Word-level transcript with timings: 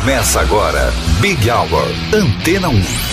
Começa 0.00 0.40
agora, 0.40 0.90
Big 1.20 1.50
Hour, 1.50 1.86
Antena 2.14 2.70
1. 2.70 3.09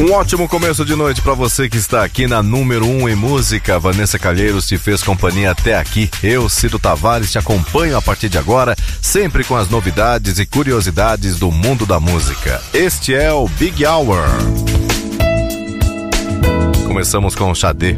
Um 0.00 0.12
ótimo 0.12 0.48
começo 0.48 0.84
de 0.84 0.96
noite 0.96 1.22
para 1.22 1.34
você 1.34 1.68
que 1.68 1.76
está 1.76 2.04
aqui 2.04 2.26
na 2.26 2.42
número 2.42 2.84
1 2.84 3.02
um 3.02 3.08
em 3.08 3.14
música. 3.14 3.78
Vanessa 3.78 4.18
Calheiros 4.18 4.66
te 4.66 4.76
fez 4.76 5.04
companhia 5.04 5.52
até 5.52 5.78
aqui. 5.78 6.10
Eu, 6.20 6.48
Ciro 6.48 6.80
Tavares, 6.80 7.30
te 7.30 7.38
acompanho 7.38 7.96
a 7.96 8.02
partir 8.02 8.28
de 8.28 8.36
agora, 8.36 8.74
sempre 9.00 9.44
com 9.44 9.54
as 9.54 9.68
novidades 9.68 10.40
e 10.40 10.46
curiosidades 10.46 11.38
do 11.38 11.50
mundo 11.52 11.86
da 11.86 12.00
música. 12.00 12.60
Este 12.72 13.14
é 13.14 13.32
o 13.32 13.46
Big 13.46 13.86
Hour. 13.86 14.24
Começamos 16.86 17.36
com 17.36 17.50
o 17.50 17.54
Xadê. 17.54 17.94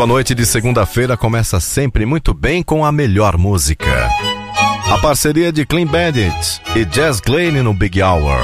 Sua 0.00 0.06
noite 0.06 0.34
de 0.34 0.46
segunda-feira 0.46 1.14
começa 1.14 1.60
sempre 1.60 2.06
muito 2.06 2.32
bem 2.32 2.62
com 2.62 2.86
a 2.86 2.90
melhor 2.90 3.36
música. 3.36 4.08
A 4.90 4.96
parceria 4.96 5.52
de 5.52 5.66
Clean 5.66 5.84
Bandit 5.86 6.62
e 6.74 6.86
Jazz 6.86 7.20
Glane 7.20 7.60
no 7.60 7.74
Big 7.74 8.00
Hour. 8.02 8.38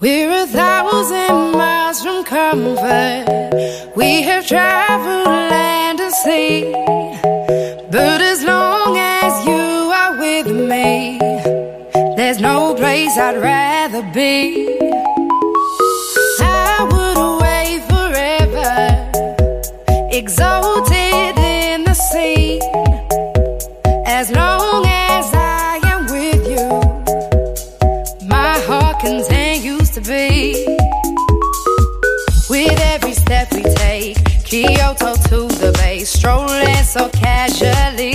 We're 0.00 0.32
a 0.32 0.46
thousand 0.46 1.52
miles 1.52 2.00
from 2.00 2.24
comfort. 2.24 3.94
We 3.94 4.22
have 4.22 4.46
traveled 4.46 5.26
land 5.26 6.00
and 6.00 6.10
sea. 6.10 6.95
There's 12.26 12.40
no 12.40 12.74
place 12.74 13.16
I'd 13.16 13.40
rather 13.40 14.02
be. 14.12 14.80
I 16.40 16.82
would 16.90 17.16
away 17.30 17.78
forever, 17.88 18.72
exalted 20.10 21.38
in 21.38 21.84
the 21.84 21.94
sea. 21.94 22.58
As 24.04 24.32
long 24.32 24.84
as 24.88 25.32
I 25.34 25.78
am 25.84 26.06
with 26.06 26.42
you, 26.50 26.66
my 28.26 28.58
heart 28.66 28.98
continues 28.98 29.90
to 29.90 30.00
be. 30.00 30.66
With 32.50 32.80
every 32.92 33.12
step 33.12 33.52
we 33.52 33.62
take, 33.62 34.16
Kyoto 34.42 35.14
to 35.14 35.46
the 35.62 35.70
bay, 35.78 36.02
strolling 36.02 36.82
so 36.82 37.08
casually. 37.10 38.05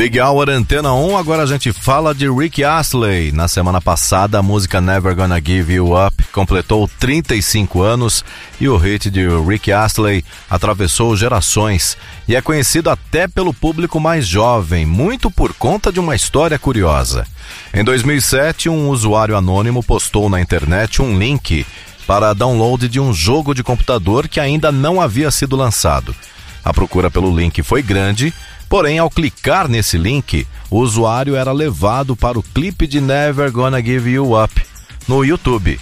Big 0.00 0.18
Hour 0.18 0.48
Antena 0.48 0.94
1, 0.94 1.18
agora 1.18 1.42
a 1.42 1.46
gente 1.46 1.74
fala 1.74 2.14
de 2.14 2.26
Rick 2.26 2.64
Astley. 2.64 3.32
Na 3.32 3.46
semana 3.48 3.82
passada, 3.82 4.38
a 4.38 4.42
música 4.42 4.80
Never 4.80 5.14
Gonna 5.14 5.38
Give 5.44 5.74
You 5.74 5.92
Up 5.94 6.24
completou 6.32 6.88
35 6.98 7.82
anos 7.82 8.24
e 8.58 8.66
o 8.66 8.78
hit 8.78 9.10
de 9.10 9.28
Rick 9.46 9.70
Astley 9.70 10.24
atravessou 10.48 11.14
gerações 11.14 11.98
e 12.26 12.34
é 12.34 12.40
conhecido 12.40 12.88
até 12.88 13.28
pelo 13.28 13.52
público 13.52 14.00
mais 14.00 14.26
jovem, 14.26 14.86
muito 14.86 15.30
por 15.30 15.52
conta 15.52 15.92
de 15.92 16.00
uma 16.00 16.16
história 16.16 16.58
curiosa. 16.58 17.26
Em 17.74 17.84
2007, 17.84 18.70
um 18.70 18.88
usuário 18.88 19.36
anônimo 19.36 19.82
postou 19.82 20.30
na 20.30 20.40
internet 20.40 21.02
um 21.02 21.18
link 21.18 21.66
para 22.06 22.32
download 22.32 22.88
de 22.88 22.98
um 22.98 23.12
jogo 23.12 23.54
de 23.54 23.62
computador 23.62 24.28
que 24.28 24.40
ainda 24.40 24.72
não 24.72 24.98
havia 24.98 25.30
sido 25.30 25.56
lançado. 25.56 26.16
A 26.64 26.72
procura 26.72 27.10
pelo 27.10 27.34
link 27.34 27.62
foi 27.62 27.82
grande, 27.82 28.32
porém, 28.70 29.00
ao 29.00 29.10
clicar 29.10 29.68
nesse 29.68 29.98
link, 29.98 30.46
o 30.70 30.78
usuário 30.78 31.34
era 31.34 31.50
levado 31.50 32.14
para 32.14 32.38
o 32.38 32.42
clipe 32.42 32.86
de 32.86 33.00
Never 33.00 33.50
Gonna 33.50 33.82
Give 33.82 34.08
You 34.08 34.40
Up 34.42 34.62
no 35.08 35.24
YouTube. 35.24 35.78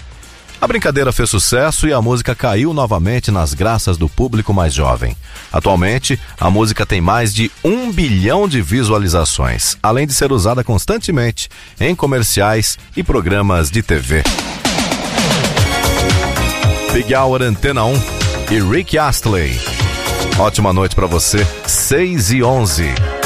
A 0.59 0.67
brincadeira 0.67 1.13
fez 1.13 1.29
sucesso 1.29 1.87
e 1.87 1.93
a 1.93 2.01
música 2.01 2.35
caiu 2.35 2.73
novamente 2.73 3.31
nas 3.31 3.53
graças 3.53 3.95
do 3.95 4.09
público 4.09 4.53
mais 4.53 4.73
jovem. 4.73 5.15
Atualmente, 5.53 6.19
a 6.37 6.49
música 6.49 6.85
tem 6.85 6.99
mais 6.99 7.33
de 7.33 7.49
um 7.63 7.91
bilhão 7.91 8.47
de 8.47 8.61
visualizações, 8.61 9.77
além 9.81 10.05
de 10.05 10.13
ser 10.13 10.31
usada 10.33 10.63
constantemente 10.63 11.47
em 11.79 11.95
comerciais 11.95 12.77
e 12.97 13.03
programas 13.03 13.71
de 13.71 13.81
TV. 13.81 14.23
Big 16.91 17.15
Hour 17.15 17.43
Antena 17.43 17.85
1 17.85 17.93
e 18.51 18.59
Rick 18.59 18.97
Astley. 18.97 19.78
Ótima 20.39 20.71
noite 20.71 20.95
para 20.95 21.07
você, 21.07 21.45
6 21.65 22.31
e 22.31 22.43
11. 22.43 23.18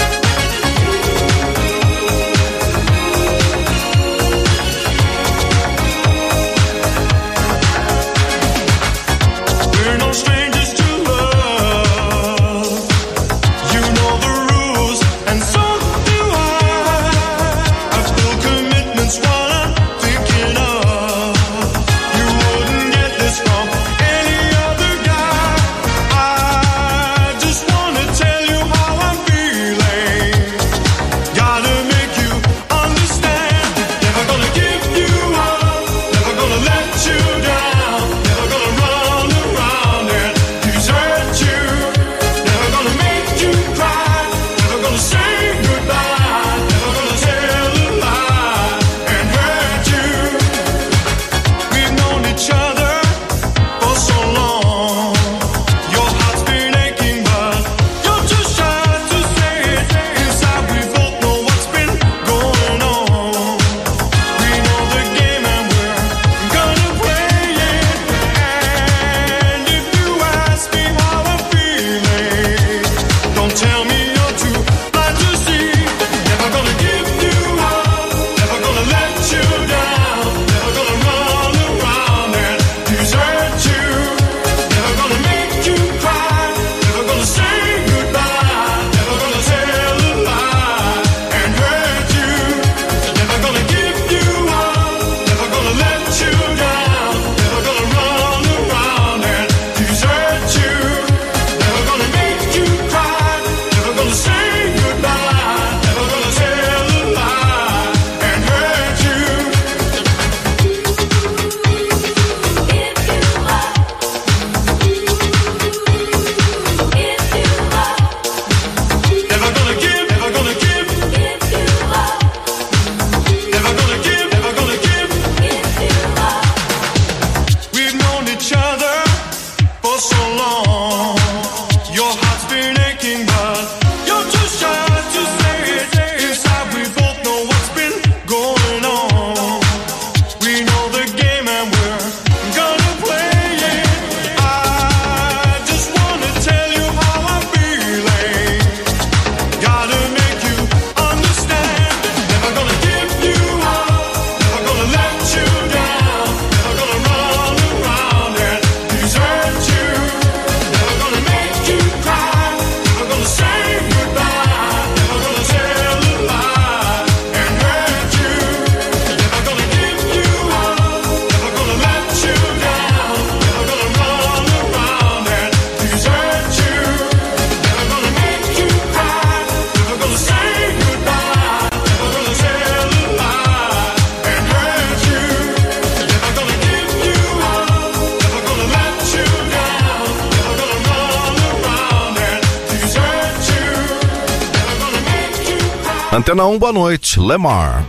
Antena 196.34 196.48
1, 196.48 196.58
boa 196.58 196.74
noite. 196.74 197.20
Lemar. 197.20 197.86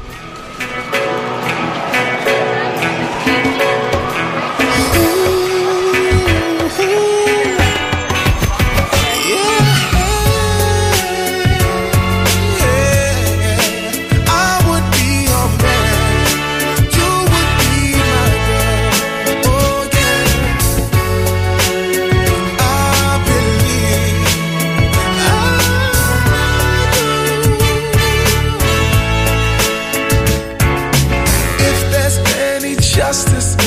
justice. 33.31 33.63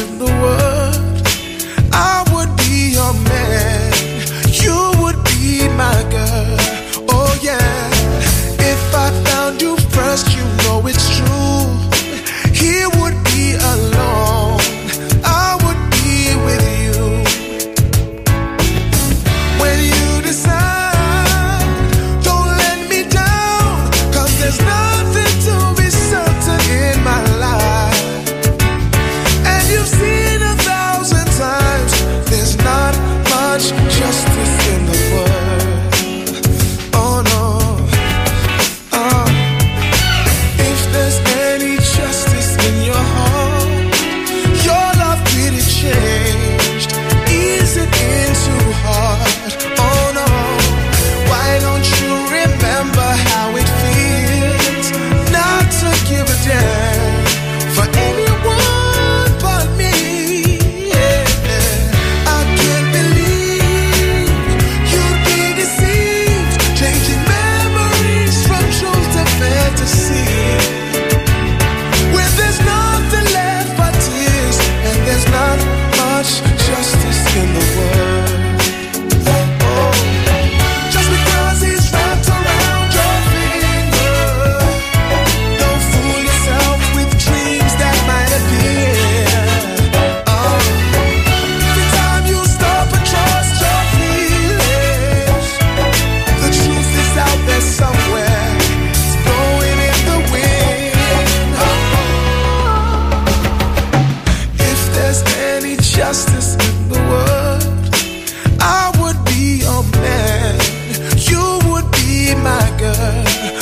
my 112.35 112.77
girl. 112.77 113.56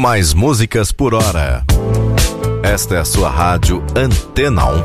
mais 0.00 0.32
músicas 0.32 0.92
por 0.92 1.12
hora. 1.12 1.62
Esta 2.62 2.94
é 2.94 2.98
a 3.00 3.04
sua 3.04 3.28
rádio 3.28 3.84
Antena 3.94 4.64
1. 4.64 4.82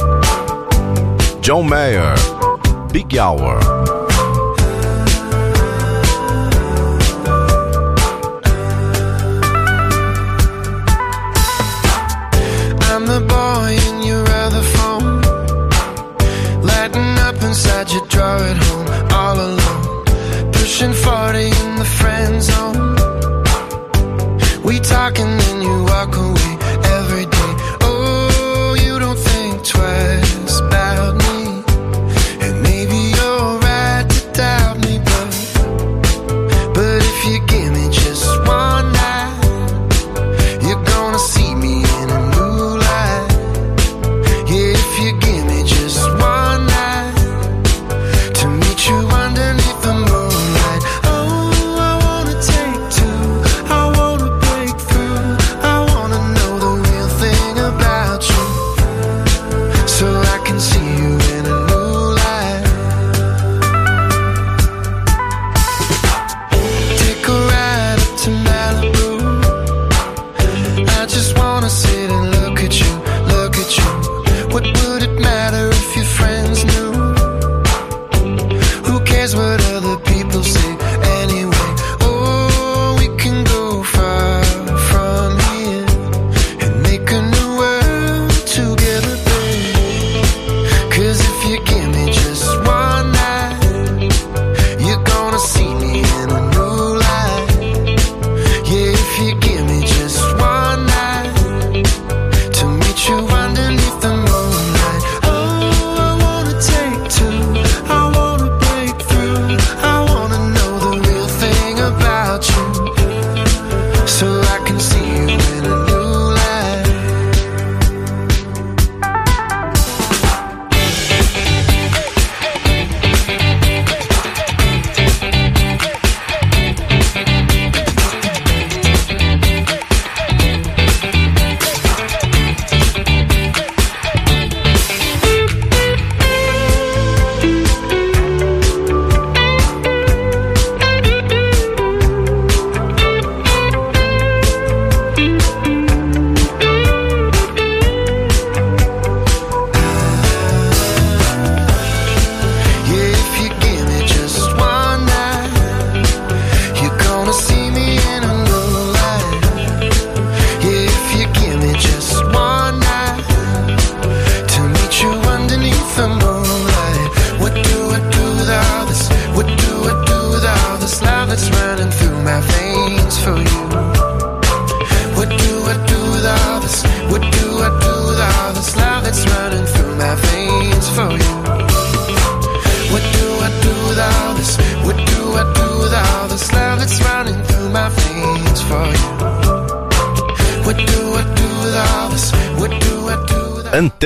John 1.42 1.64
Mayer, 1.64 2.16
Big 2.92 3.18
Hour. 3.18 4.05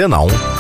With 0.08 0.59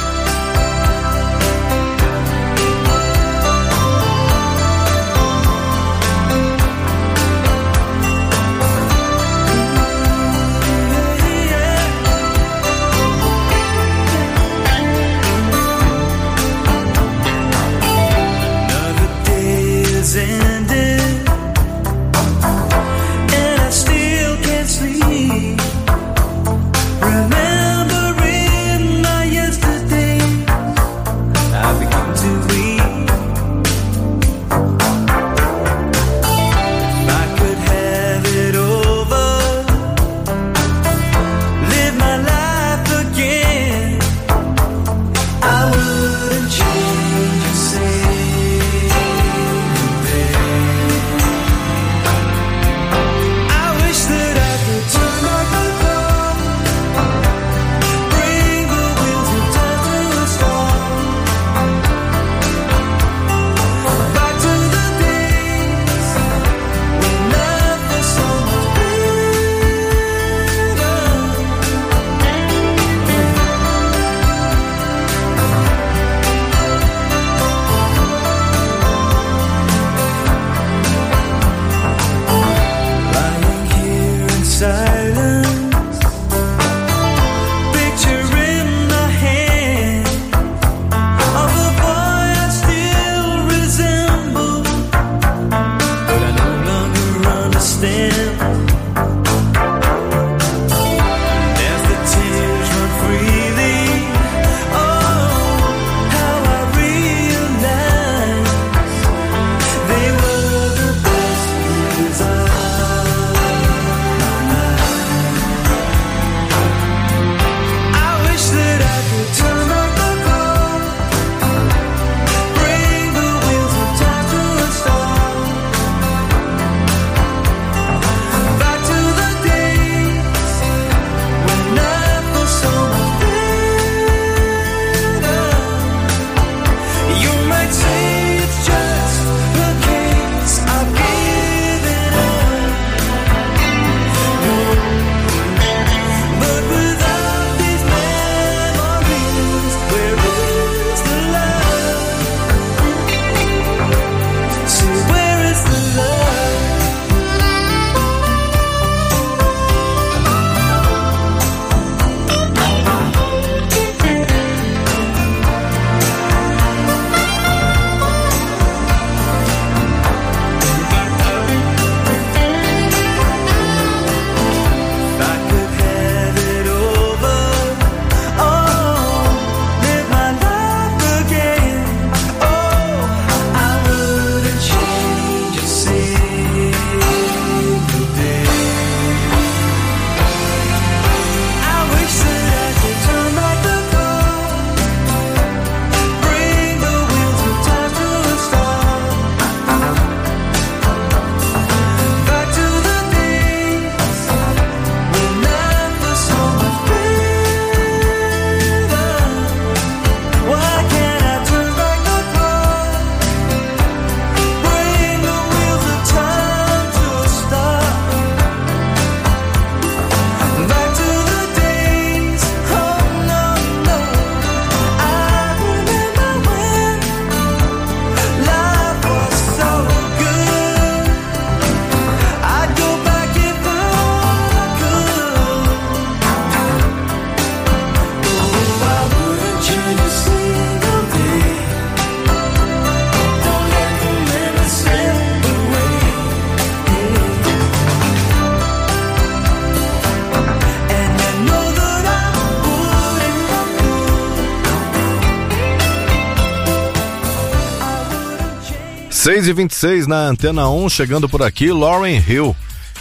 6 259.39 259.47
e 259.47 259.53
26 259.53 260.07
na 260.07 260.17
Antena 260.25 260.69
1, 260.69 260.89
chegando 260.89 261.29
por 261.29 261.41
aqui, 261.41 261.71
Lauren 261.71 262.21
Hill. 262.27 262.53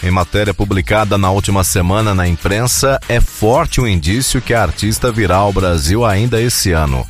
Em 0.05 0.11
matéria 0.11 0.55
publicada 0.55 1.19
na 1.19 1.33
última 1.33 1.65
semana 1.65 2.15
na 2.15 2.29
imprensa, 2.29 3.01
é 3.09 3.21
forte 3.21 3.81
o 3.81 3.89
indício 3.89 4.41
que 4.41 4.55
a 4.55 4.63
artista 4.63 5.11
virá 5.11 5.39
ao 5.39 5.53
Brasil 5.53 6.05
ainda 6.05 6.41
esse 6.41 6.71
ano. 6.71 7.05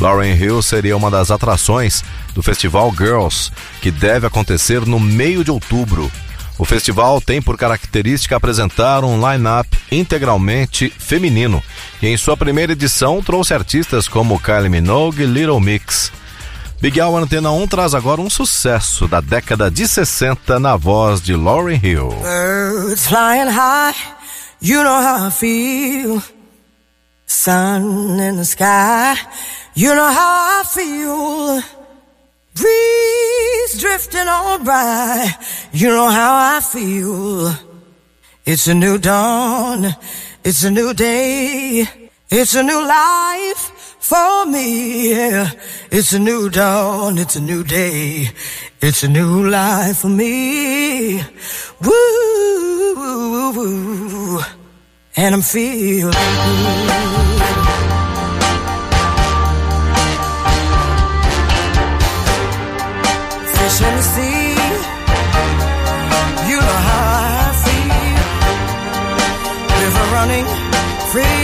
Lauren 0.00 0.34
Hill 0.34 0.62
seria 0.62 0.96
uma 0.96 1.10
das 1.10 1.30
atrações 1.30 2.02
do 2.34 2.42
festival 2.42 2.90
Girls, 2.96 3.52
que 3.82 3.90
deve 3.90 4.26
acontecer 4.26 4.86
no 4.86 4.98
meio 4.98 5.44
de 5.44 5.50
outubro. 5.50 6.10
O 6.58 6.64
festival 6.64 7.20
tem 7.20 7.42
por 7.42 7.58
característica 7.58 8.36
apresentar 8.36 9.04
um 9.04 9.20
line-up 9.30 9.68
integralmente 9.90 10.90
feminino 10.98 11.62
e 12.00 12.06
em 12.06 12.16
sua 12.16 12.38
primeira 12.38 12.72
edição 12.72 13.22
trouxe 13.22 13.52
artistas 13.52 14.08
como 14.08 14.40
Kylie 14.40 14.70
Minogue 14.70 15.24
e 15.24 15.26
Little 15.26 15.60
Mix. 15.60 16.10
Big 16.82 17.00
Hour 17.00 17.22
Antena 17.22 17.52
1 17.52 17.68
traz 17.68 17.94
agora 17.94 18.20
um 18.20 18.28
sucesso 18.28 19.06
da 19.06 19.20
década 19.20 19.70
de 19.70 19.86
60 19.86 20.58
na 20.58 20.76
voz 20.76 21.20
de 21.20 21.32
Lauren 21.36 21.78
Hill. 21.80 22.08
Birds 22.08 23.06
flying 23.06 23.48
high, 23.48 23.94
you 24.60 24.82
know 24.82 25.00
how 25.00 25.28
I 25.28 25.30
feel. 25.30 26.20
Sun 27.24 28.18
in 28.18 28.36
the 28.36 28.44
sky, 28.44 29.14
you 29.76 29.94
know 29.94 30.10
how 30.10 30.60
I 30.60 30.64
feel. 30.64 31.62
Breeze 32.52 33.78
drifting 33.78 34.26
on 34.26 34.64
by, 34.64 35.32
you 35.72 35.88
know 35.88 36.10
how 36.10 36.56
I 36.56 36.60
feel. 36.60 37.54
It's 38.44 38.66
a 38.66 38.74
new 38.74 38.98
dawn, 38.98 39.94
it's 40.42 40.64
a 40.64 40.70
new 40.72 40.92
day, 40.94 41.86
it's 42.28 42.56
a 42.56 42.62
new 42.64 42.84
life 42.84 43.81
for 44.02 44.46
me. 44.46 45.10
Yeah. 45.10 45.50
It's 45.90 46.12
a 46.12 46.18
new 46.18 46.50
dawn, 46.50 47.18
it's 47.18 47.36
a 47.36 47.40
new 47.40 47.62
day, 47.64 48.30
it's 48.80 49.02
a 49.04 49.08
new 49.08 49.48
life 49.48 49.98
for 49.98 50.08
me. 50.08 51.22
Woo, 51.82 53.02
and 55.16 55.34
I'm 55.34 55.42
feeling. 55.42 56.12
Fish 63.54 63.80
in 63.86 63.94
the 63.98 64.04
sea, 64.14 64.56
you 66.48 66.58
know 66.66 66.80
how 66.88 67.04
I 67.28 67.52
feel. 67.64 68.24
River 69.82 70.06
running 70.16 70.46
free, 71.12 71.41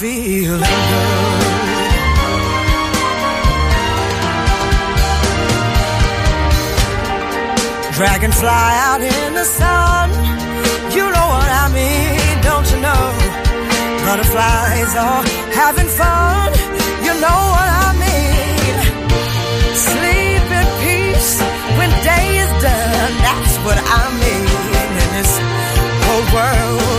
feeling 0.00 0.60
good. 0.60 1.90
Dragonfly 7.92 8.48
out 8.48 9.02
in 9.02 9.34
the 9.34 9.44
sun. 9.44 10.08
You 10.96 11.04
know 11.04 11.28
what 11.36 11.50
I 11.62 11.66
mean, 11.78 12.40
don't 12.48 12.66
you 12.72 12.80
know? 12.86 13.04
Butterflies 14.06 14.92
are 14.96 15.22
having 15.60 15.90
fun. 16.00 16.48
You 17.06 17.12
know 17.24 17.40
what 17.54 17.68
I 17.84 17.90
mean. 18.04 18.76
Sleep 19.88 20.46
in 20.60 20.66
peace 20.84 21.32
when 21.76 21.90
day 22.08 22.26
is 22.44 22.52
done. 22.64 23.12
That's 23.26 23.54
what 23.66 23.78
I 24.00 24.02
mean. 24.22 24.48
And 24.80 25.10
this 25.16 25.32
whole 26.04 26.26
world 26.34 26.89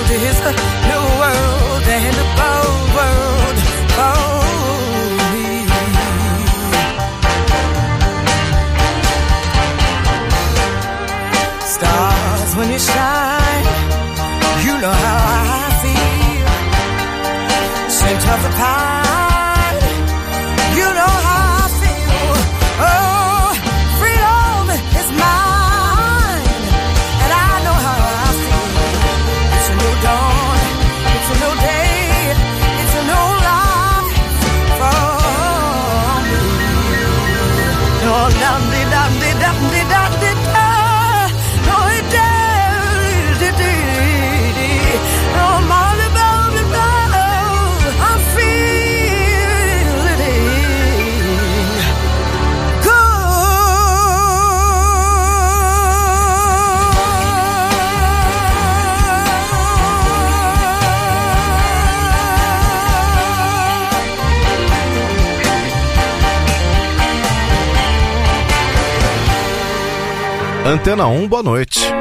Antena 70.72 71.06
1, 71.06 71.28
boa 71.28 71.44
noite. 71.44 72.01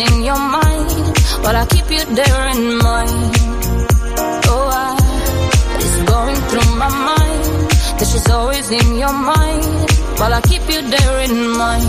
In 0.00 0.24
your 0.24 0.38
mind. 0.38 0.88
But 1.44 1.54
I 1.54 1.66
keep 1.66 1.90
you 1.90 2.04
there 2.20 2.44
in 2.54 2.78
mind. 2.78 3.32
Oh, 4.52 4.68
I, 4.72 4.96
it's 5.78 5.96
going 6.12 6.40
through 6.48 6.70
my 6.76 6.90
mind 7.10 7.44
that 7.98 8.08
she's 8.10 8.28
always 8.30 8.70
in 8.70 8.98
your 8.98 9.12
mind. 9.12 9.64
While 10.18 10.34
I 10.34 10.40
keep 10.40 10.62
you 10.72 10.80
there 10.96 11.20
in 11.28 11.36
mind. 11.62 11.86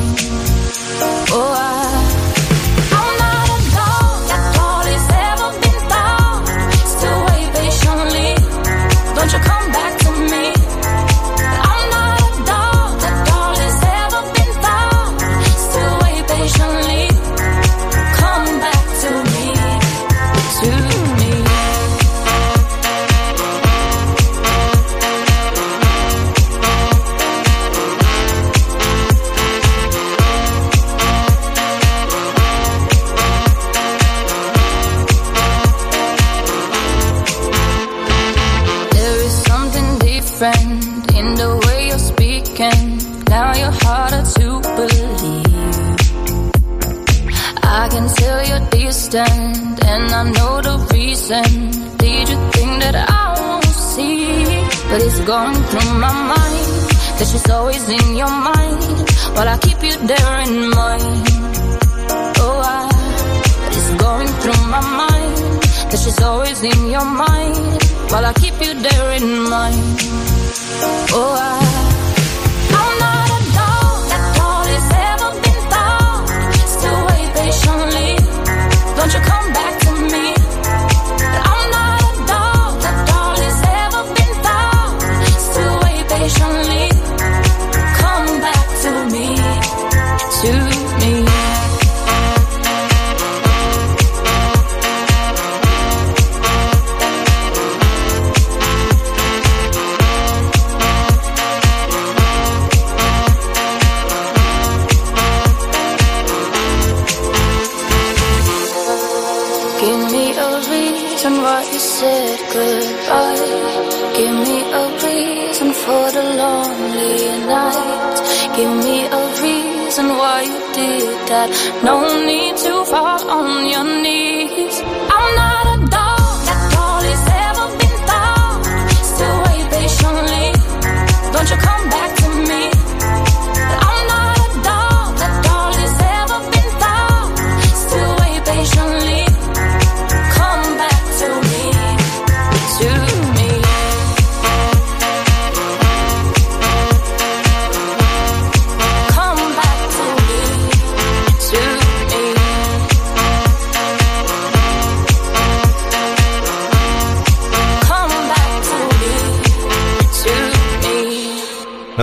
Oh, 1.33 1.53
I. 1.57 2.10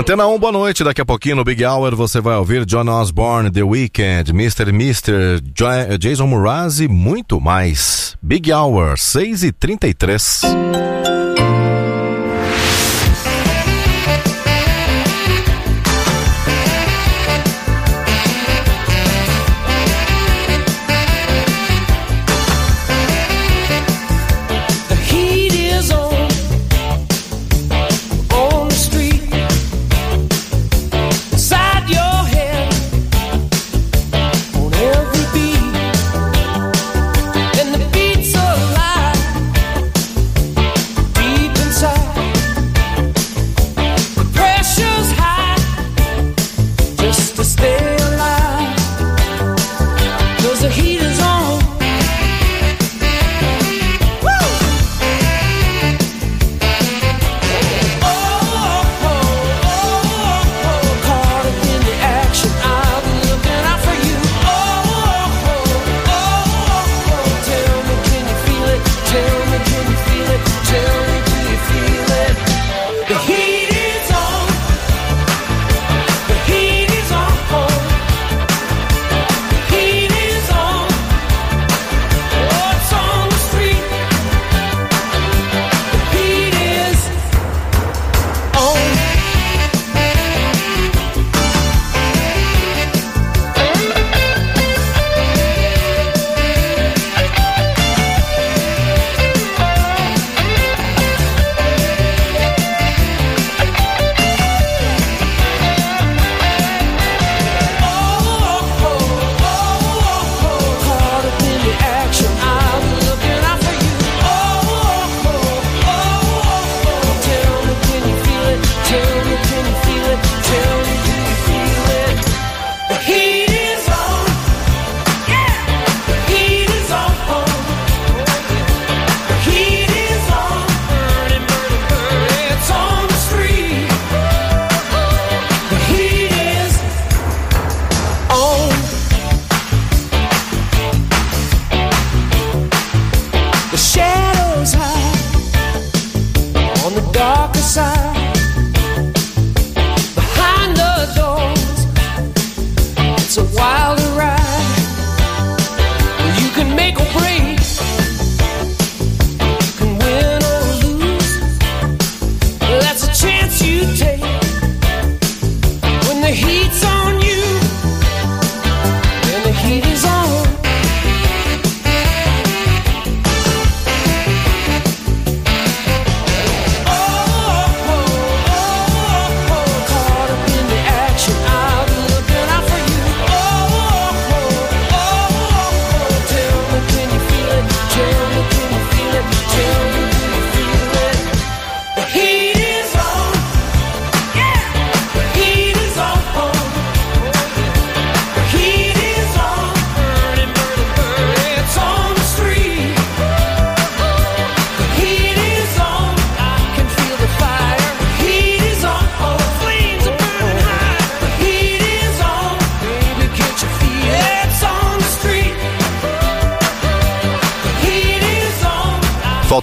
Antena 0.08 0.26
1, 0.26 0.38
boa 0.38 0.52
noite. 0.52 0.82
Daqui 0.82 1.02
a 1.02 1.04
pouquinho 1.04 1.36
no 1.36 1.44
Big 1.44 1.62
Hour 1.62 1.94
você 1.94 2.18
vai 2.18 2.34
ouvir 2.34 2.64
John 2.64 2.88
Osborne, 2.88 3.50
The 3.50 3.62
Weeknd, 3.62 4.30
Mr. 4.30 4.72
Mister, 4.72 5.38
Jason 6.00 6.26
Mraz 6.28 6.80
e 6.80 6.88
muito 6.88 7.38
mais. 7.38 8.16
Big 8.22 8.50
Hour, 8.50 8.94
6h33. 8.94 10.46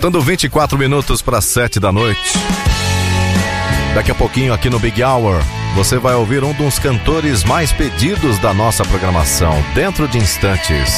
Faltando 0.06 0.22
24 0.22 0.78
minutos 0.78 1.20
para 1.20 1.42
7 1.42 1.80
da 1.80 1.92
noite. 1.92 2.38
Daqui 3.96 4.12
a 4.12 4.14
pouquinho 4.14 4.54
aqui 4.54 4.70
no 4.70 4.78
Big 4.78 5.04
Hour, 5.04 5.42
você 5.74 5.98
vai 5.98 6.14
ouvir 6.14 6.44
um 6.44 6.54
dos 6.54 6.78
cantores 6.78 7.44
mais 7.44 7.72
pedidos 7.72 8.38
da 8.38 8.54
nossa 8.54 8.86
programação, 8.86 9.52
dentro 9.74 10.08
de 10.08 10.20
instantes. 10.20 10.94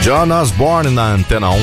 John 0.00 0.32
Osborne 0.32 0.88
na 0.88 1.08
Antena 1.12 1.50
1. 1.50 1.56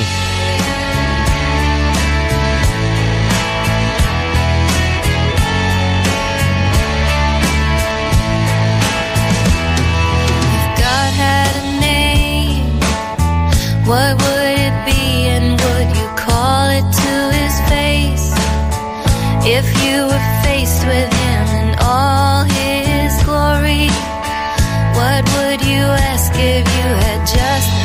God 10.76 11.14
had 11.18 11.56
a 11.56 11.80
name, 11.80 12.78
what 13.84 14.22
would 14.22 14.37
with 20.88 21.12
him 21.12 21.46
in 21.62 21.78
all 21.80 22.44
his 22.44 23.12
glory, 23.24 23.88
what 24.96 25.22
would 25.34 25.60
you 25.60 25.84
ask 26.10 26.32
if 26.34 26.64
you 26.76 26.88
had 27.04 27.20
just 27.26 27.77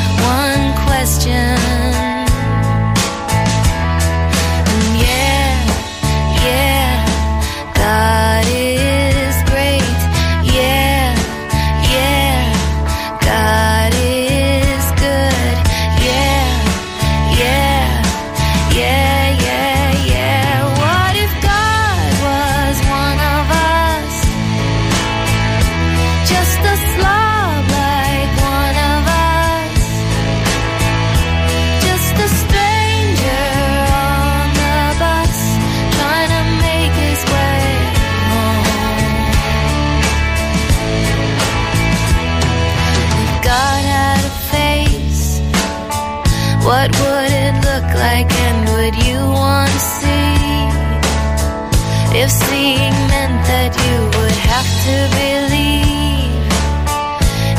If 52.24 52.30
seeing 52.30 52.96
meant 53.12 53.44
that 53.52 53.72
you 53.84 53.96
would 54.16 54.38
have 54.48 54.68
to 54.88 54.96
believe 55.20 56.40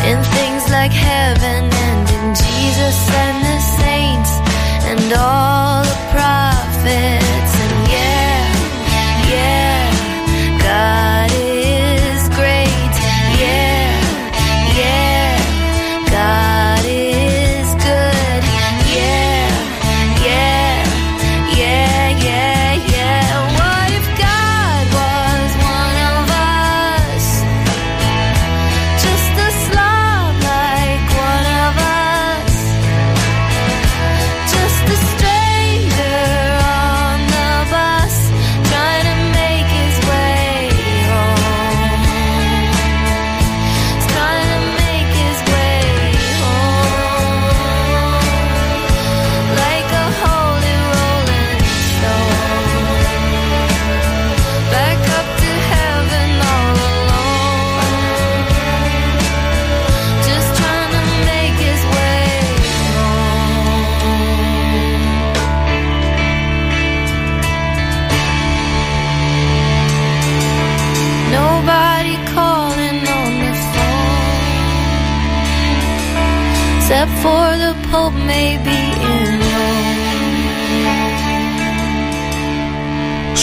in 0.09 0.18
things 0.34 0.63
like 0.72 0.91
heaven 0.91 1.70
and 1.70 2.09
in 2.18 2.26
Jesus 2.34 2.97
and 3.13 3.38
the 3.45 3.59
saints 3.78 4.32
and 4.89 5.13
all 5.13 5.54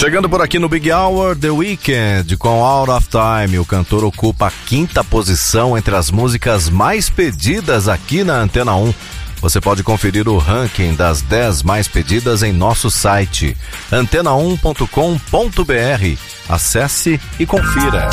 Chegando 0.03 0.29
por 0.29 0.43
aqui 0.43 0.59
no 0.59 0.69
Big 0.69 0.91
Hour, 0.91 1.37
The 1.37 1.51
Weeknd, 1.51 2.37
com 2.37 2.65
Out 2.65 2.91
of 2.91 3.07
Time, 3.09 3.61
o 3.61 3.65
cantor 3.65 4.03
ocupa 4.03 4.49
a 4.49 4.51
quinta 4.51 5.05
posição 5.05 5.79
entre 5.79 5.95
as 5.95 6.11
músicas 6.11 6.69
mais 6.69 7.09
pedidas 7.09 7.87
aqui 7.87 8.25
na 8.25 8.35
Antena 8.35 8.75
1. 8.75 8.93
Você 9.41 9.61
pode 9.61 9.85
conferir 9.85 10.29
o 10.29 10.39
ranking 10.39 10.97
das 10.97 11.23
10 11.23 11.63
mais 11.63 11.87
pedidas 11.87 12.43
em 12.43 12.53
nosso 12.53 12.91
site, 12.91 13.57
antena1.com.br. 13.93 16.19
Acesse 16.49 17.21
e 17.39 17.47
confira. 17.47 18.11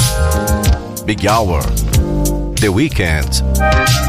Big 1.06 1.28
Hour, 1.28 1.64
The 2.62 2.70
Weeknd. 2.70 4.09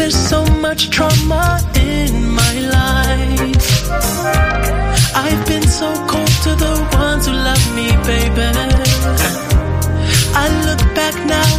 There's 0.00 0.16
so 0.16 0.42
much 0.46 0.88
trauma 0.88 1.60
in 1.76 2.26
my 2.40 2.54
life. 2.78 3.90
I've 5.14 5.46
been 5.46 5.68
so 5.80 5.92
cold 6.08 6.34
to 6.44 6.52
the 6.64 6.74
ones 6.94 7.26
who 7.26 7.34
love 7.34 7.64
me, 7.76 7.88
baby. 8.08 8.48
I 10.42 10.46
look 10.64 10.80
back 10.94 11.14
now 11.26 11.49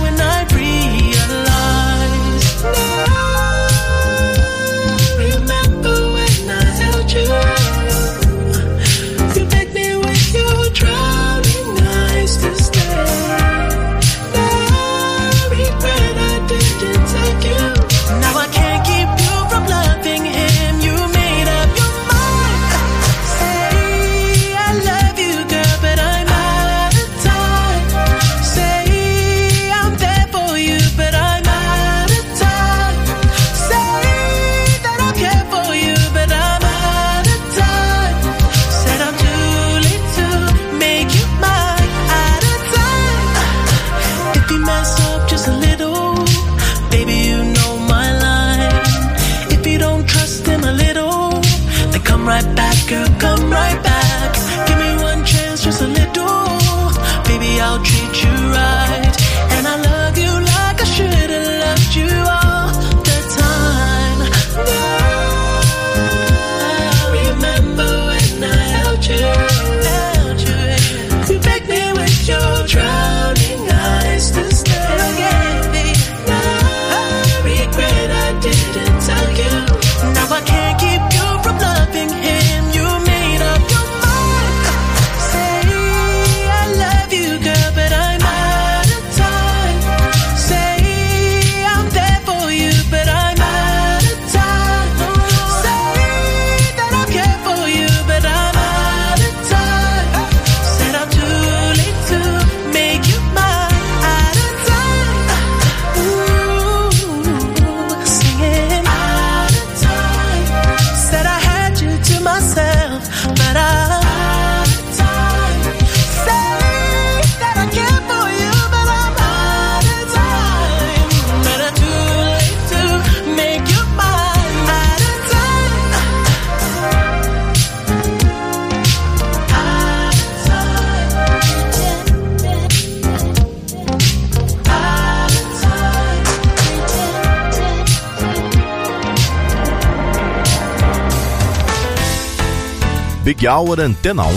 Happy 143.41 143.47
Hour 143.47 143.79
Antena 143.79 144.23
1. 144.23 144.29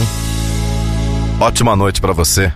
Ótima 1.39 1.77
noite 1.77 2.01
para 2.01 2.15
você. 2.15 2.51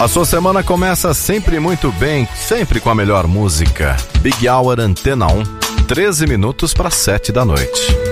A 0.00 0.08
sua 0.08 0.24
semana 0.24 0.62
começa 0.62 1.12
sempre 1.12 1.60
muito 1.60 1.92
bem, 1.92 2.26
sempre 2.34 2.80
com 2.80 2.88
a 2.88 2.94
melhor 2.94 3.26
música. 3.26 3.98
Big 4.20 4.48
Hour 4.48 4.80
Antena 4.80 5.26
1, 5.26 5.42
13 5.86 6.26
minutos 6.26 6.72
para 6.72 6.88
7 6.88 7.30
da 7.30 7.44
noite. 7.44 8.10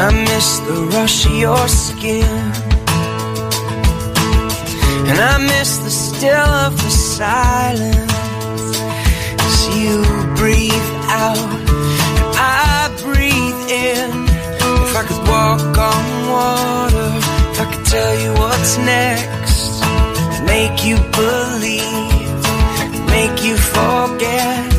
I 0.00 0.12
miss 0.12 0.60
the 0.60 0.96
rush 0.96 1.26
of 1.26 1.32
your 1.32 1.66
skin. 1.66 2.67
And 5.20 5.26
I 5.26 5.38
miss 5.38 5.78
the 5.78 5.90
still 5.90 6.50
of 6.64 6.76
the 6.76 6.90
silence 6.90 8.12
as 9.46 9.58
you 9.74 9.98
breathe 10.36 10.90
out 11.10 11.36
and 11.36 12.36
I 12.38 12.86
breathe 13.02 13.62
in. 13.66 14.10
If 14.86 14.94
I 14.94 15.02
could 15.08 15.22
walk 15.26 15.74
on 15.90 16.04
water, 16.30 17.10
if 17.50 17.60
I 17.60 17.66
could 17.74 17.86
tell 17.86 18.14
you 18.22 18.30
what's 18.34 18.78
next, 18.78 19.82
make 20.46 20.86
you 20.86 20.94
believe, 21.18 22.38
make 23.10 23.42
you 23.42 23.56
forget. 23.58 24.70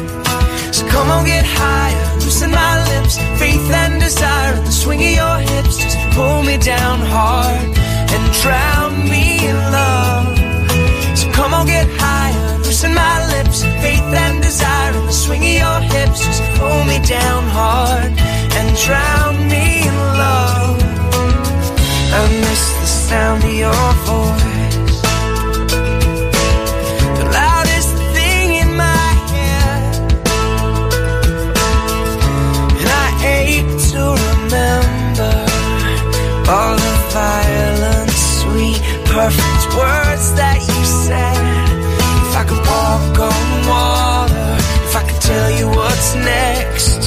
So 0.73 0.87
come 0.87 1.09
on, 1.09 1.25
get 1.25 1.43
higher, 1.43 2.15
loosen 2.23 2.51
my 2.51 2.75
lips, 2.87 3.17
faith 3.41 3.69
and 3.71 3.99
desire, 3.99 4.53
and 4.53 4.65
the 4.65 4.71
swing 4.71 5.01
of 5.03 5.15
your 5.21 5.37
hips 5.51 5.75
just 5.83 5.97
pull 6.15 6.43
me 6.43 6.55
down 6.59 6.99
hard 7.11 7.59
and 8.15 8.33
drown 8.41 9.03
me 9.09 9.45
in 9.45 9.55
love. 9.75 10.08
On, 11.59 11.65
get 11.65 11.87
higher, 11.99 12.57
loosen 12.59 12.93
my 12.93 13.27
lips, 13.33 13.63
faith 13.83 14.09
and 14.23 14.41
desire, 14.41 14.93
and 14.93 15.07
the 15.09 15.11
swing 15.11 15.43
of 15.43 15.55
your 15.63 15.79
hips 15.91 16.25
just 16.25 16.41
pull 16.55 16.83
me 16.85 16.99
down 17.05 17.43
hard 17.49 18.13
and 18.57 18.67
drown 18.85 19.35
me 19.49 19.83
in 19.89 19.95
love. 20.23 20.79
I 22.15 22.21
miss 22.45 22.63
the 22.79 22.87
sound 22.87 23.43
of 23.43 23.53
your 23.65 23.87
voice, 24.07 25.01
the 27.19 27.25
loudest 27.39 27.93
thing 28.15 28.47
in 28.63 28.69
my 28.77 29.09
head. 29.35 29.83
And 32.79 32.89
I 33.03 33.09
ache 33.35 33.73
to 33.91 34.01
remember 34.29 35.35
all 36.53 36.75
the 36.87 36.95
violent, 37.11 38.11
sweet, 38.11 38.79
perfect 39.11 39.63
words 39.75 40.25
that 40.39 40.59
you 40.61 40.85
said. 40.85 41.48
If 44.89 44.95
I 44.95 45.03
could 45.03 45.21
tell 45.21 45.51
you 45.51 45.67
what's 45.67 46.15
next, 46.15 46.98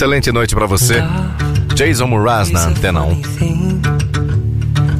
Excelente 0.00 0.32
noite 0.32 0.54
pra 0.54 0.64
você. 0.64 1.02
Jason 1.76 2.06
Mraz 2.06 2.50
na 2.50 2.68
Antena 2.68 3.02
1. 3.02 3.22
Thing. 3.38 3.82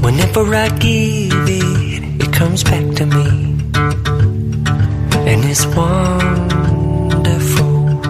Whenever 0.03 0.55
I 0.55 0.69
give 0.79 1.49
it, 1.49 2.23
it 2.23 2.31
comes 2.37 2.63
back 2.63 2.85
to 2.97 3.07
me. 3.07 3.57
And 5.27 5.43
it's 5.47 5.65
wonderful 5.75 6.43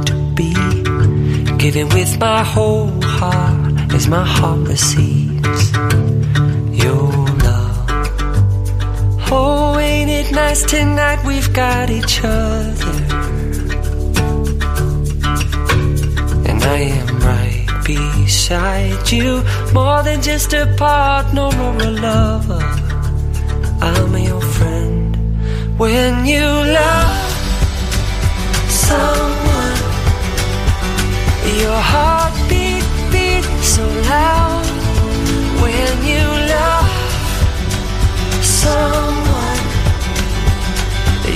to 0.05 0.15
be 0.35 0.53
giving 1.59 1.89
with 1.91 2.19
my 2.19 2.43
whole 2.43 2.91
heart 3.03 3.95
as 3.95 4.09
my 4.09 4.25
heart 4.25 4.67
receives 4.67 5.71
your 6.73 7.13
love. 7.45 7.87
Oh, 9.31 9.79
ain't 9.79 10.11
it 10.11 10.33
nice 10.33 10.65
tonight? 10.65 11.23
We've 11.25 11.53
got 11.53 11.89
each 11.89 12.25
other. 12.25 13.00
I 16.73 16.83
am 16.83 17.19
right 17.19 17.67
beside 17.85 19.11
you, 19.11 19.43
more 19.75 20.05
than 20.05 20.23
just 20.23 20.53
a 20.53 20.73
partner 20.79 21.49
or 21.67 21.75
a 21.89 21.91
lover. 21.91 22.65
I'm 23.83 24.17
your 24.17 24.41
friend. 24.41 25.17
When 25.81 26.25
you 26.25 26.47
love 26.79 27.33
someone, 28.89 29.81
your 31.63 31.81
heartbeat 31.93 32.87
beats 33.11 33.69
so 33.75 33.85
loud. 34.13 34.67
When 35.65 35.95
you 36.13 36.27
love 36.55 36.93
someone, 38.63 39.63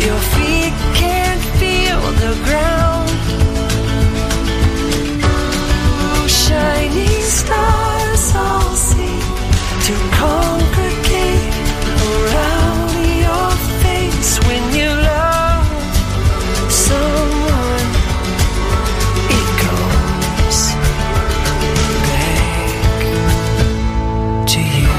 your 0.06 0.20
feet 0.34 0.74
can't 1.02 1.44
feel 1.58 2.00
the 2.22 2.32
ground. 2.46 2.74
Shining 6.64 7.20
stars 7.40 8.24
all 8.34 8.72
seem 8.74 9.20
to 9.86 9.94
congregate 10.20 11.54
around 12.08 12.92
your 13.24 13.50
face 13.82 14.30
when 14.46 14.62
you 14.78 14.88
love 15.12 15.66
someone. 16.86 17.88
It 19.38 19.48
goes 19.64 20.60
back 22.08 22.68
to 24.52 24.60
you. 24.78 24.94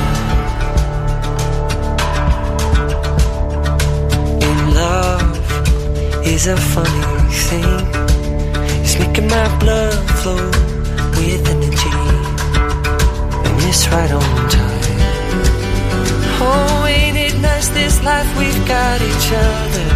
In 4.49 4.57
love 4.82 5.36
is 6.28 6.43
a 6.45 6.57
funny 6.74 7.05
thing. 7.47 7.82
It's 8.84 8.95
making 8.99 9.28
my 9.30 9.47
blood 9.57 9.99
flow 10.22 10.64
energy. 11.53 11.95
And 13.45 13.55
it's 13.69 13.83
right 13.93 14.11
on 14.11 14.49
time. 14.49 14.99
Oh, 16.47 16.85
ain't 16.87 17.17
it 17.17 17.35
nice 17.41 17.67
this 17.69 18.03
life 18.03 18.29
we've 18.37 18.67
got 18.67 19.01
each 19.01 19.29
other? 19.47 19.87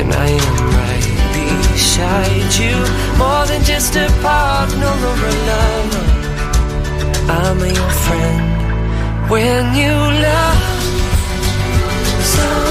And 0.00 0.12
I 0.12 0.28
am 0.40 0.56
right 0.80 1.08
beside 1.72 2.52
you, 2.62 2.76
more 3.22 3.44
than 3.46 3.62
just 3.64 3.96
a 3.96 4.08
partner 4.22 4.92
or 5.10 5.18
a 5.30 5.34
lover. 5.50 6.06
I'm 7.38 7.58
your 7.58 7.92
friend 8.04 9.30
when 9.30 9.62
you 9.74 9.94
love 10.26 10.60
someone. 12.34 12.63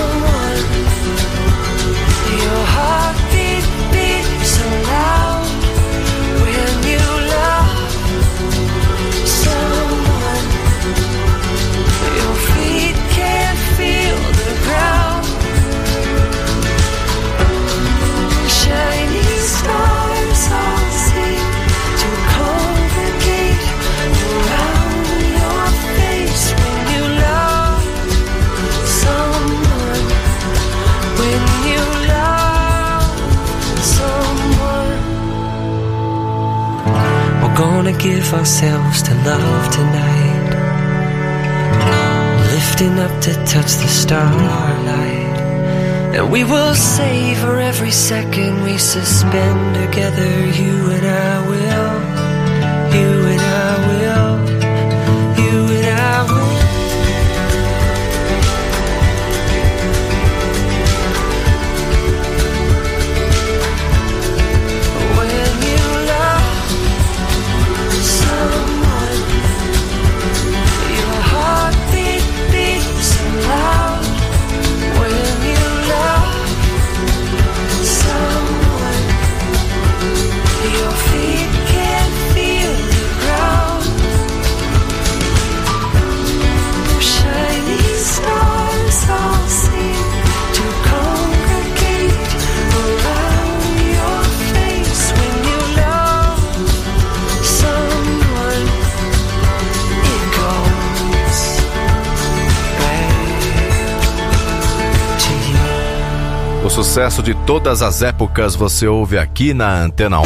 todas 107.46 107.82
as 107.82 108.02
épocas 108.02 108.56
você 108.56 108.88
ouve 108.88 109.18
aqui 109.18 109.54
na 109.54 109.84
Antena 109.84 110.20
1. 110.20 110.24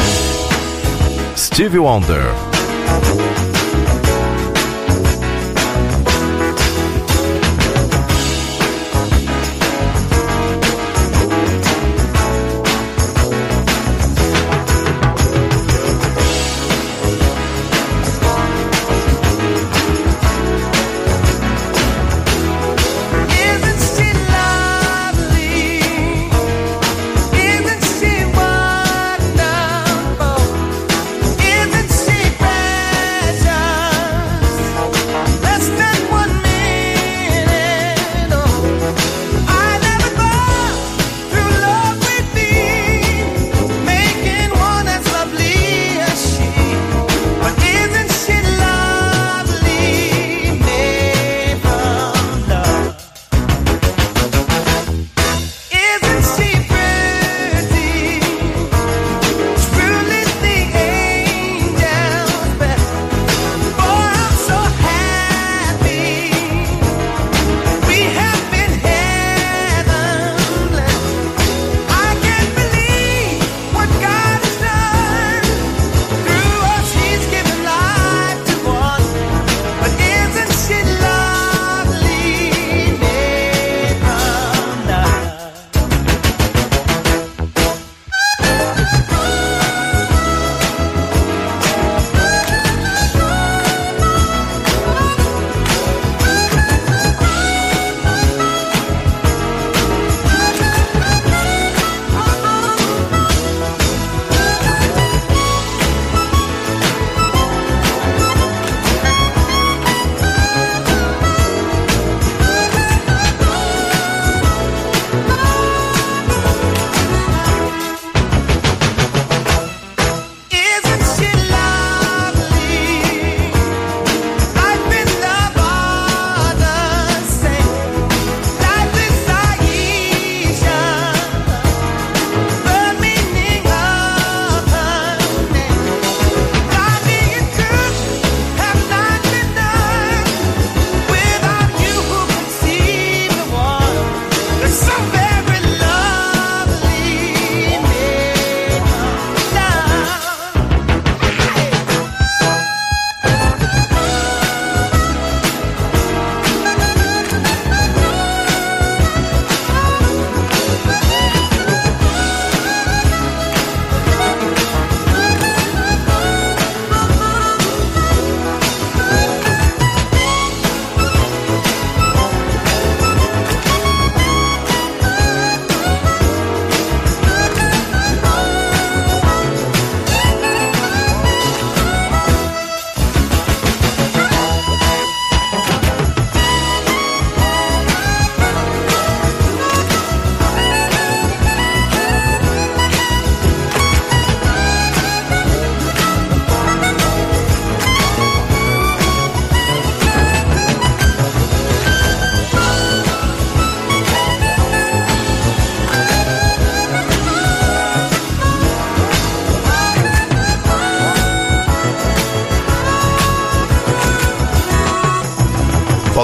Steve 1.35 1.79
Wonder. 1.79 2.25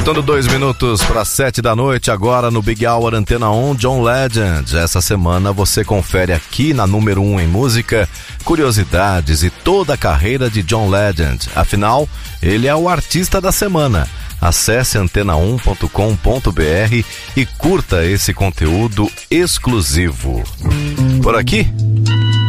Faltando 0.03 0.21
dois 0.21 0.45
minutos 0.47 1.01
para 1.01 1.23
sete 1.23 1.61
da 1.61 1.73
noite, 1.73 2.11
agora 2.11 2.51
no 2.51 2.61
Big 2.61 2.85
Hour 2.85 3.15
Antena 3.15 3.49
1, 3.51 3.75
John 3.75 4.03
Legend. 4.03 4.77
Essa 4.77 4.99
semana 4.99 5.53
você 5.53 5.81
confere 5.81 6.33
aqui 6.33 6.73
na 6.73 6.85
número 6.85 7.21
1 7.21 7.25
um 7.25 7.39
em 7.39 7.47
música 7.47 8.09
curiosidades 8.43 9.43
e 9.43 9.49
toda 9.49 9.93
a 9.93 9.97
carreira 9.97 10.49
de 10.49 10.61
John 10.61 10.89
Legend. 10.89 11.47
Afinal, 11.55 12.05
ele 12.41 12.67
é 12.67 12.75
o 12.75 12.89
artista 12.89 13.39
da 13.39 13.49
semana. 13.49 14.05
Acesse 14.41 14.97
antena1.com.br 14.97 17.07
e 17.37 17.45
curta 17.45 18.05
esse 18.05 18.33
conteúdo 18.33 19.09
exclusivo. 19.31 20.43
Por 21.21 21.33
aqui, 21.33 21.65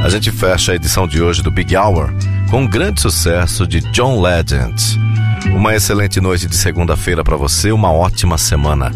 a 0.03 0.09
gente 0.09 0.33
fecha 0.33 0.73
a 0.73 0.75
edição 0.75 1.07
de 1.07 1.23
hoje 1.23 1.41
do 1.41 1.53
Big 1.53 1.77
Hour 1.77 2.13
com 2.51 2.63
um 2.63 2.67
grande 2.67 3.01
sucesso 3.01 3.65
de 3.65 3.81
John 3.93 4.21
Legend. 4.21 5.14
Uma 5.53 5.75
excelente 5.75 6.21
noite 6.21 6.47
de 6.47 6.57
segunda-feira 6.57 7.25
para 7.25 7.37
você, 7.37 7.73
uma 7.73 7.93
ótima 7.93 8.39
semana. 8.39 8.91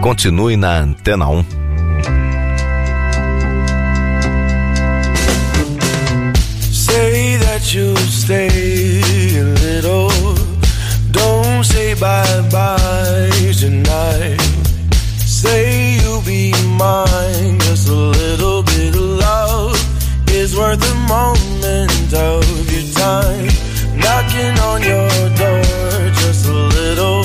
Continue 0.00 0.56
na 0.56 0.78
Antena 0.78 1.28
1. 1.28 1.44
Say 6.72 7.36
that 7.38 7.74
you'll 7.74 7.96
stay 7.96 9.38
a 9.38 9.44
little. 9.44 10.08
Don't 11.10 11.64
say 11.64 11.94
bye 11.94 12.42
bye 12.50 13.52
tonight. 13.58 14.40
Say 15.18 15.98
you'll 16.02 16.22
be 16.22 16.52
mine. 16.76 17.58
Just 17.60 17.88
a 17.88 17.94
little 17.94 18.62
bit 18.62 18.94
of 18.94 19.18
love 19.18 19.76
is 20.28 20.56
worth 20.56 20.82
a 20.90 20.94
moment 21.08 22.12
of 22.14 22.44
your 22.72 22.92
time. 22.94 23.71
Knocking 24.04 24.58
on 24.70 24.82
your 24.82 25.08
door, 25.36 26.10
just 26.22 26.46
a 26.46 26.52
little. 26.52 27.24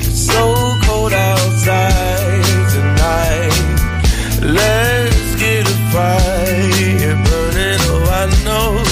It's 0.00 0.26
so 0.26 0.76
cold 0.84 1.12
outside 1.12 2.68
tonight. 2.74 3.52
Let's 4.42 5.34
get 5.36 5.66
a 5.66 5.78
fire 5.92 7.16
burning. 7.26 7.80
Oh, 7.92 8.20
I 8.20 8.26
know 8.46 8.82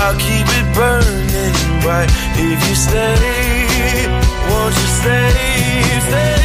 I'll 0.00 0.18
keep 0.18 0.46
it 0.58 0.66
burning 0.74 1.24
bright 1.82 2.10
if 2.36 2.68
you 2.68 2.74
stay. 2.74 4.06
Won't 4.48 4.74
you 4.74 4.88
stay? 5.00 5.30
Stay. 6.08 6.43